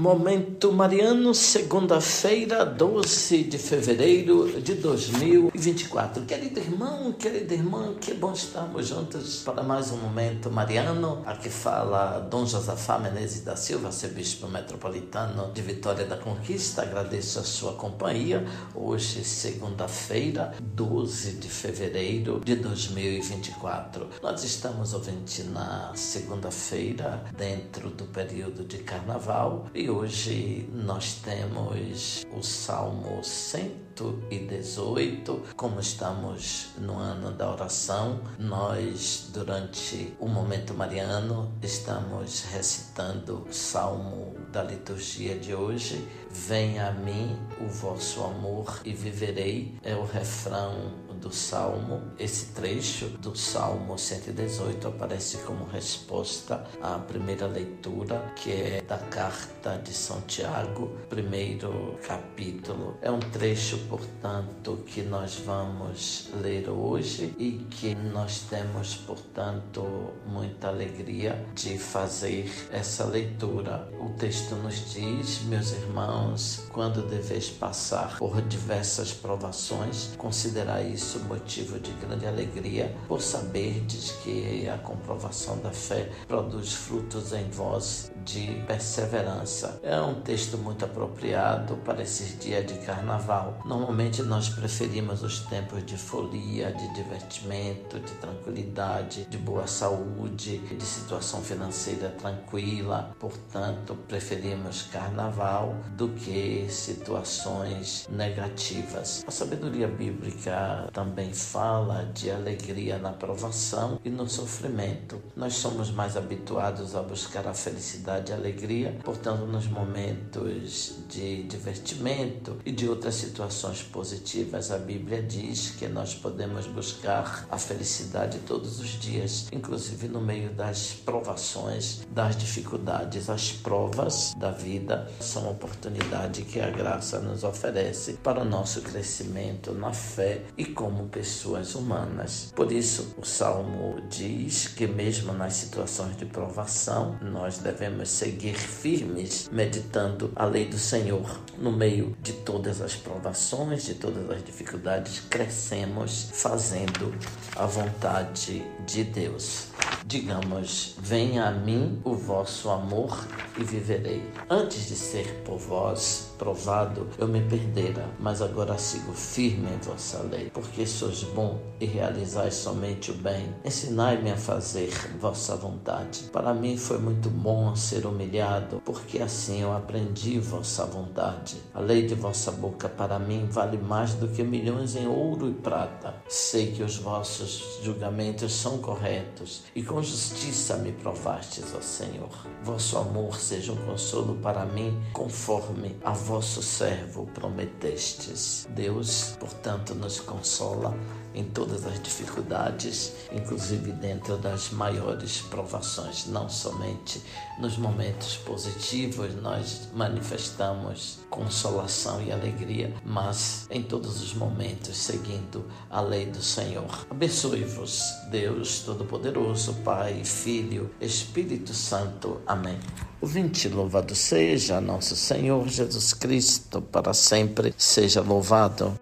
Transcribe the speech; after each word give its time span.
Momento 0.00 0.72
Mariano, 0.72 1.34
segunda-feira, 1.34 2.64
12 2.64 3.44
de 3.44 3.58
fevereiro 3.58 4.58
de 4.58 4.76
2024. 4.76 6.24
Querido 6.24 6.58
irmão, 6.58 7.12
querida 7.12 7.52
irmã, 7.52 7.94
que 8.00 8.14
bom 8.14 8.32
estarmos 8.32 8.88
juntos 8.88 9.42
para 9.44 9.62
mais 9.62 9.92
um 9.92 9.98
Momento 9.98 10.50
Mariano. 10.50 11.22
Aqui 11.26 11.50
fala 11.50 12.18
Dom 12.18 12.46
Josafá 12.46 12.98
Menezes 12.98 13.44
da 13.44 13.56
Silva, 13.56 13.88
arcebispo 13.88 14.48
metropolitano 14.48 15.52
de 15.52 15.60
Vitória 15.60 16.06
da 16.06 16.16
Conquista. 16.16 16.80
Agradeço 16.80 17.38
a 17.38 17.44
sua 17.44 17.74
companhia. 17.74 18.46
Hoje, 18.74 19.22
segunda-feira, 19.22 20.54
12 20.62 21.32
de 21.32 21.48
fevereiro 21.50 22.40
de 22.42 22.56
2024. 22.56 24.08
Nós 24.22 24.44
estamos, 24.44 24.94
ouvinte, 24.94 25.42
na 25.42 25.92
segunda-feira, 25.94 27.22
dentro 27.36 27.90
do 27.90 28.04
período 28.06 28.64
de 28.64 28.78
carnaval 28.78 29.66
e 29.74 29.89
hoje 29.90 30.66
nós 30.72 31.14
temos 31.14 32.24
o 32.34 32.42
Salmo 32.42 33.22
118. 33.22 35.42
Como 35.56 35.78
estamos 35.80 36.68
no 36.78 36.96
ano 36.96 37.30
da 37.32 37.50
oração, 37.50 38.20
nós, 38.38 39.28
durante 39.32 40.14
o 40.20 40.28
momento 40.28 40.72
mariano, 40.74 41.52
estamos 41.60 42.44
recitando 42.44 43.44
o 43.48 43.52
Salmo 43.52 44.36
da 44.52 44.62
liturgia 44.62 45.36
de 45.36 45.52
hoje. 45.54 46.06
Venha 46.30 46.86
a 46.88 46.92
mim 46.92 47.36
o 47.60 47.66
vosso 47.66 48.22
amor 48.22 48.80
e 48.84 48.94
viverei. 48.94 49.74
É 49.82 49.96
o 49.96 50.04
refrão 50.04 51.09
do 51.20 51.32
Salmo. 51.32 52.02
Esse 52.18 52.46
trecho 52.46 53.06
do 53.08 53.36
Salmo 53.36 53.98
118 53.98 54.88
aparece 54.88 55.38
como 55.38 55.64
resposta 55.64 56.64
à 56.82 56.98
primeira 56.98 57.46
leitura, 57.46 58.32
que 58.36 58.50
é 58.50 58.82
da 58.86 58.98
carta 58.98 59.78
de 59.78 59.92
São 59.92 60.20
Tiago, 60.22 60.96
primeiro 61.08 61.98
capítulo. 62.06 62.96
É 63.02 63.10
um 63.10 63.20
trecho, 63.20 63.78
portanto, 63.88 64.82
que 64.86 65.02
nós 65.02 65.36
vamos 65.36 66.28
ler 66.40 66.68
hoje 66.68 67.34
e 67.38 67.66
que 67.70 67.94
nós 67.94 68.46
temos, 68.48 68.96
portanto, 68.96 70.10
muita 70.26 70.59
alegria 70.70 71.44
de 71.54 71.76
fazer 71.76 72.50
essa 72.72 73.04
leitura. 73.04 73.88
O 74.00 74.08
texto 74.10 74.54
nos 74.56 74.92
diz, 74.92 75.42
meus 75.42 75.72
irmãos, 75.72 76.64
quando 76.72 77.06
deveis 77.06 77.50
passar 77.50 78.16
por 78.18 78.40
diversas 78.42 79.12
provações, 79.12 80.10
considerai 80.16 80.88
isso 80.88 81.10
isso 81.10 81.24
motivo 81.24 81.80
de 81.80 81.90
grande 81.94 82.24
alegria, 82.24 82.94
por 83.08 83.20
saberdes 83.20 84.12
que 84.22 84.68
a 84.68 84.78
comprovação 84.78 85.58
da 85.58 85.72
fé 85.72 86.08
produz 86.28 86.72
frutos 86.72 87.32
em 87.32 87.50
vós 87.50 88.12
de 88.24 88.62
perseverança. 88.66 89.80
É 89.82 90.00
um 90.00 90.20
texto 90.20 90.58
muito 90.58 90.84
apropriado 90.84 91.76
para 91.78 92.02
esses 92.02 92.38
dias 92.38 92.66
de 92.66 92.74
carnaval. 92.78 93.60
Normalmente 93.64 94.22
nós 94.22 94.48
preferimos 94.48 95.22
os 95.22 95.40
tempos 95.40 95.84
de 95.84 95.96
folia, 95.96 96.72
de 96.72 96.94
divertimento, 96.94 97.98
de 97.98 98.12
tranquilidade, 98.14 99.24
de 99.24 99.38
boa 99.38 99.66
saúde, 99.66 100.58
de 100.58 100.84
situação 100.84 101.42
financeira 101.42 102.10
tranquila. 102.10 103.14
Portanto, 103.18 103.96
preferimos 104.08 104.82
carnaval 104.82 105.76
do 105.96 106.08
que 106.08 106.66
situações 106.68 108.08
negativas. 108.10 109.24
A 109.26 109.30
sabedoria 109.30 109.88
bíblica 109.88 110.88
também 110.92 111.32
fala 111.32 112.04
de 112.12 112.30
alegria 112.30 112.98
na 112.98 113.12
provação 113.12 114.00
e 114.04 114.10
no 114.10 114.28
sofrimento. 114.28 115.20
Nós 115.36 115.54
somos 115.54 115.90
mais 115.90 116.16
habituados 116.16 116.94
a 116.94 117.02
buscar 117.02 117.46
a 117.46 117.54
felicidade 117.54 118.09
e 118.18 118.32
a 118.32 118.36
alegria, 118.36 118.98
portanto, 119.02 119.46
nos 119.46 119.66
momentos 119.66 120.98
de 121.08 121.44
divertimento 121.44 122.58
e 122.64 122.72
de 122.72 122.88
outras 122.88 123.14
situações 123.14 123.82
positivas, 123.82 124.70
a 124.70 124.78
Bíblia 124.78 125.22
diz 125.22 125.70
que 125.70 125.88
nós 125.88 126.14
podemos 126.14 126.66
buscar 126.66 127.46
a 127.50 127.58
felicidade 127.58 128.38
todos 128.40 128.78
os 128.80 128.88
dias, 128.88 129.48
inclusive 129.52 130.08
no 130.08 130.20
meio 130.20 130.50
das 130.50 130.92
provações, 130.92 132.06
das 132.10 132.36
dificuldades. 132.36 133.30
As 133.30 133.52
provas 133.52 134.34
da 134.36 134.50
vida 134.50 135.10
são 135.20 135.46
a 135.46 135.50
oportunidade 135.50 136.42
que 136.42 136.60
a 136.60 136.70
graça 136.70 137.20
nos 137.20 137.44
oferece 137.44 138.14
para 138.14 138.42
o 138.42 138.44
nosso 138.44 138.82
crescimento 138.82 139.72
na 139.72 139.92
fé 139.92 140.42
e 140.58 140.64
com 140.64 140.90
como 140.90 141.08
pessoas 141.08 141.76
humanas. 141.76 142.52
Por 142.56 142.72
isso, 142.72 143.14
o 143.16 143.24
Salmo 143.24 144.00
diz 144.08 144.66
que, 144.66 144.88
mesmo 144.88 145.32
nas 145.32 145.52
situações 145.52 146.16
de 146.16 146.26
provação, 146.26 147.16
nós 147.22 147.58
devemos 148.00 148.08
seguir 148.08 148.54
firmes, 148.54 149.48
meditando 149.52 150.32
a 150.34 150.44
lei 150.44 150.66
do 150.66 150.78
Senhor. 150.78 151.40
No 151.58 151.70
meio 151.70 152.16
de 152.22 152.32
todas 152.32 152.80
as 152.80 152.96
provações, 152.96 153.84
de 153.84 153.94
todas 153.94 154.28
as 154.30 154.44
dificuldades, 154.44 155.20
crescemos 155.28 156.30
fazendo 156.32 157.14
a 157.56 157.66
vontade 157.66 158.64
de 158.86 159.04
Deus. 159.04 159.68
Digamos, 160.06 160.96
venha 160.98 161.46
a 161.46 161.50
mim 161.50 162.00
o 162.04 162.14
vosso 162.14 162.70
amor 162.70 163.26
e 163.58 163.62
viverei. 163.62 164.22
Antes 164.48 164.88
de 164.88 164.96
ser 164.96 165.42
por 165.44 165.58
vós 165.58 166.30
provado, 166.38 167.06
eu 167.18 167.28
me 167.28 167.42
perdera, 167.42 168.08
mas 168.18 168.40
agora 168.40 168.78
sigo 168.78 169.12
firme 169.12 169.68
em 169.68 169.78
vossa 169.78 170.22
lei, 170.22 170.50
porque 170.54 170.86
sois 170.86 171.22
bom 171.22 171.60
e 171.78 171.84
realizais 171.84 172.54
somente 172.54 173.10
o 173.10 173.14
bem. 173.14 173.54
Ensinai-me 173.64 174.30
a 174.30 174.36
fazer 174.36 174.90
vossa 175.20 175.54
vontade. 175.54 176.24
Para 176.32 176.54
mim 176.54 176.78
foi 176.78 176.98
muito 176.98 177.28
bom 177.28 177.76
ser 177.76 178.06
humilhado, 178.06 178.80
porque 178.84 179.18
assim 179.18 179.60
eu 179.60 179.72
aprendi 179.72 180.38
vossa 180.38 180.86
vontade. 180.86 181.58
A 181.74 181.80
lei 181.80 182.06
de 182.06 182.14
vossa 182.14 182.50
boca 182.50 182.88
para 182.88 183.18
mim 183.18 183.46
vale 183.50 183.76
mais 183.76 184.14
do 184.14 184.28
que 184.28 184.42
milhões 184.42 184.96
em 184.96 185.06
ouro 185.06 185.48
e 185.48 185.52
prata. 185.52 186.14
Sei 186.28 186.72
que 186.72 186.82
os 186.82 186.96
vossos 186.96 187.80
julgamentos 187.82 188.52
são 188.54 188.78
corretos 188.78 189.64
e 189.74 189.82
com 189.90 190.00
justiça 190.00 190.76
me 190.76 190.92
provastes, 190.92 191.74
ó 191.76 191.80
Senhor. 191.80 192.30
Vosso 192.62 192.96
amor 192.96 193.34
seja 193.40 193.72
um 193.72 193.86
consolo 193.86 194.36
para 194.36 194.64
mim, 194.64 194.96
conforme 195.12 195.96
a 196.04 196.12
vosso 196.12 196.62
servo 196.62 197.26
prometestes. 197.34 198.68
Deus, 198.70 199.34
portanto, 199.40 199.92
nos 199.96 200.20
consola 200.20 200.96
em 201.34 201.44
todas 201.44 201.84
as 201.86 202.00
dificuldades, 202.02 203.12
inclusive 203.32 203.92
dentro 203.92 204.36
das 204.36 204.70
maiores 204.70 205.40
provações, 205.42 206.26
não 206.26 206.48
somente 206.48 207.22
nos 207.58 207.76
momentos 207.76 208.36
positivos 208.36 209.34
nós 209.36 209.88
manifestamos 209.94 211.20
consolação 211.28 212.22
e 212.22 212.32
alegria, 212.32 212.92
mas 213.04 213.66
em 213.70 213.82
todos 213.82 214.22
os 214.22 214.34
momentos 214.34 214.96
seguindo 214.96 215.64
a 215.88 216.00
lei 216.00 216.26
do 216.26 216.42
Senhor. 216.42 217.06
Abençoe-vos, 217.10 218.02
Deus 218.30 218.80
Todo-Poderoso, 218.80 219.74
Pai, 219.84 220.22
Filho, 220.24 220.90
Espírito 221.00 221.72
Santo. 221.74 222.40
Amém. 222.46 222.78
O 223.20 223.26
vinte 223.26 223.68
louvado 223.68 224.14
seja 224.14 224.80
nosso 224.80 225.14
Senhor 225.16 225.68
Jesus 225.68 226.14
Cristo, 226.14 226.80
para 226.80 227.12
sempre 227.12 227.74
seja 227.76 228.20
louvado. 228.20 228.98